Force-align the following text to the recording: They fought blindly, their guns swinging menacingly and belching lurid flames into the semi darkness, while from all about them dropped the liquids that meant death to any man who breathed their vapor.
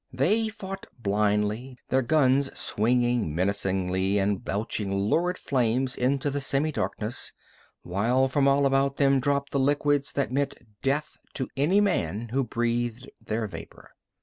They 0.11 0.49
fought 0.49 0.87
blindly, 0.97 1.77
their 1.89 2.01
guns 2.01 2.49
swinging 2.57 3.35
menacingly 3.35 4.17
and 4.17 4.43
belching 4.43 4.91
lurid 4.95 5.37
flames 5.37 5.95
into 5.95 6.31
the 6.31 6.41
semi 6.41 6.71
darkness, 6.71 7.33
while 7.83 8.27
from 8.27 8.47
all 8.47 8.65
about 8.65 8.97
them 8.97 9.19
dropped 9.19 9.51
the 9.51 9.59
liquids 9.59 10.11
that 10.13 10.31
meant 10.31 10.55
death 10.81 11.21
to 11.35 11.49
any 11.55 11.81
man 11.81 12.29
who 12.29 12.43
breathed 12.43 13.11
their 13.23 13.45
vapor. 13.45 13.91